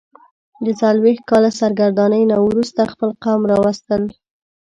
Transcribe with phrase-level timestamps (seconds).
[0.63, 4.01] د څلوېښت کاله سرګرانۍ نه وروسته خپل قوم راوستل.